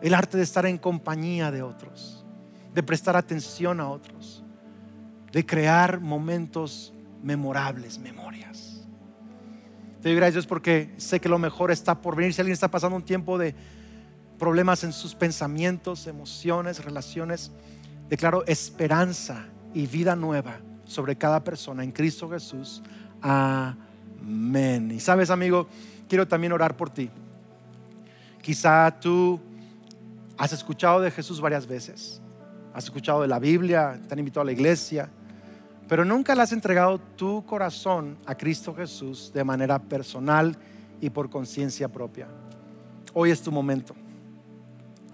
[0.00, 2.24] El arte de estar en compañía de otros.
[2.72, 4.44] De prestar atención a otros.
[5.32, 6.92] De crear momentos
[7.22, 8.65] memorables, memorias.
[10.06, 12.32] Te doy gracias porque sé que lo mejor está por venir.
[12.32, 13.56] Si alguien está pasando un tiempo de
[14.38, 17.50] problemas en sus pensamientos, emociones, relaciones,
[18.08, 22.84] declaro esperanza y vida nueva sobre cada persona en Cristo Jesús.
[23.20, 24.92] Amén.
[24.92, 25.66] Y sabes, amigo,
[26.08, 27.10] quiero también orar por ti.
[28.40, 29.40] Quizá tú
[30.38, 32.22] has escuchado de Jesús varias veces.
[32.72, 35.10] Has escuchado de la Biblia, te han invitado a la iglesia
[35.88, 40.56] pero nunca le has entregado tu corazón a Cristo Jesús de manera personal
[41.00, 42.28] y por conciencia propia.
[43.12, 43.94] Hoy es tu momento.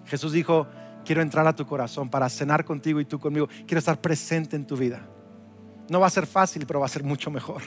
[0.05, 0.67] Jesús dijo,
[1.05, 3.47] quiero entrar a tu corazón para cenar contigo y tú conmigo.
[3.67, 5.05] Quiero estar presente en tu vida.
[5.89, 7.61] No va a ser fácil, pero va a ser mucho mejor.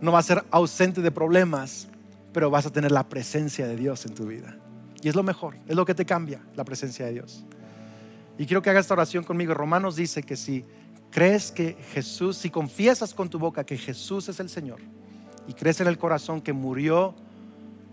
[0.00, 1.88] No va a ser ausente de problemas,
[2.32, 4.56] pero vas a tener la presencia de Dios en tu vida.
[5.02, 7.44] Y es lo mejor, es lo que te cambia, la presencia de Dios.
[8.38, 9.54] Y quiero que hagas esta oración conmigo.
[9.54, 10.64] Romanos dice que si
[11.14, 14.80] crees que Jesús, si confiesas con tu boca que Jesús es el Señor
[15.46, 17.14] y crees en el corazón que murió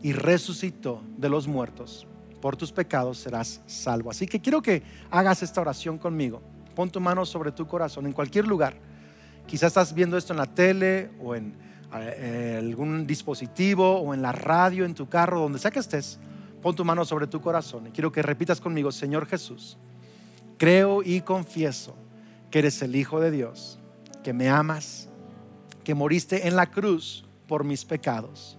[0.02, 2.08] y resucitó de los muertos,
[2.42, 4.10] por tus pecados serás salvo.
[4.10, 6.42] Así que quiero que hagas esta oración conmigo.
[6.74, 8.74] Pon tu mano sobre tu corazón en cualquier lugar.
[9.46, 11.54] Quizás estás viendo esto en la tele o en
[11.94, 16.18] eh, algún dispositivo o en la radio, en tu carro, donde sea que estés.
[16.60, 19.78] Pon tu mano sobre tu corazón y quiero que repitas conmigo, Señor Jesús,
[20.58, 21.96] creo y confieso
[22.52, 23.80] que eres el Hijo de Dios,
[24.24, 25.08] que me amas,
[25.84, 28.58] que moriste en la cruz por mis pecados.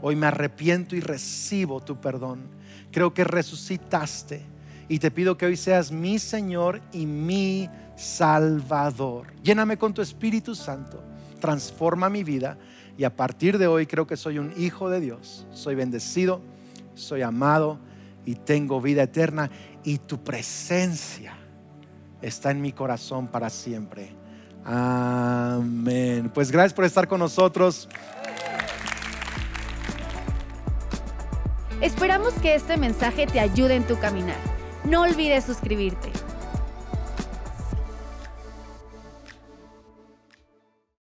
[0.00, 2.42] Hoy me arrepiento y recibo tu perdón.
[2.92, 4.46] Creo que resucitaste
[4.88, 9.34] y te pido que hoy seas mi Señor y mi Salvador.
[9.42, 11.02] Lléname con tu Espíritu Santo,
[11.40, 12.56] transforma mi vida
[12.96, 15.46] y a partir de hoy creo que soy un hijo de Dios.
[15.52, 16.40] Soy bendecido,
[16.94, 17.78] soy amado
[18.24, 19.50] y tengo vida eterna
[19.82, 21.43] y tu presencia
[22.24, 24.10] está en mi corazón para siempre.
[24.64, 26.30] Amén.
[26.32, 27.88] Pues gracias por estar con nosotros.
[31.80, 34.38] Esperamos que este mensaje te ayude en tu caminar.
[34.84, 36.10] No olvides suscribirte.